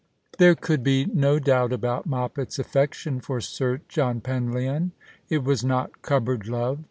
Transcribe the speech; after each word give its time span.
THERE 0.39 0.55
could 0.55 0.83
be 0.83 1.05
no 1.13 1.37
doubt 1.37 1.71
about 1.71 2.07
Moppet's 2.07 2.57
affection 2.57 3.19
for 3.19 3.39
Sir 3.39 3.81
John 3.87 4.19
Penlyon. 4.19 4.93
It 5.29 5.43
was 5.43 5.63
not 5.63 6.01
cupboard 6.01 6.47
love. 6.47 6.79